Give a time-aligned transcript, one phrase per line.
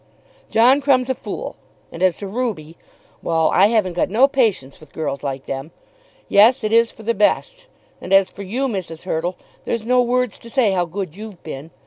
[0.49, 1.57] "John Crumb's a fool;
[1.91, 2.75] and as to Ruby;
[3.21, 5.69] well, I haven't got no patience with girls like them.
[6.27, 7.67] Yes; it is for the best;
[8.01, 9.03] and as for you, Mrs.
[9.03, 11.69] Hurtle, there's no words to say how good you've been.